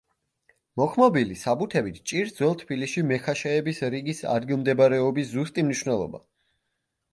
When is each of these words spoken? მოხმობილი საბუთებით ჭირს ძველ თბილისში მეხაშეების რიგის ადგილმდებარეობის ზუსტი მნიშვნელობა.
მოხმობილი 0.79 1.35
საბუთებით 1.41 1.99
ჭირს 2.13 2.33
ძველ 2.39 2.57
თბილისში 2.63 3.05
მეხაშეების 3.11 3.83
რიგის 3.97 4.25
ადგილმდებარეობის 4.39 5.33
ზუსტი 5.37 5.69
მნიშვნელობა. 5.71 6.27